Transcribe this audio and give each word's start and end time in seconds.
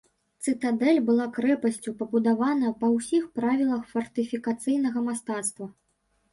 Цытадэль 0.45 1.01
была 1.09 1.27
крэпасцю, 1.35 1.93
пабудаванай 1.99 2.73
па 2.81 2.87
ўсіх 2.95 3.29
правілах 3.37 3.87
фартыфікацыйнага 3.95 4.99
мастацтва. 5.11 5.73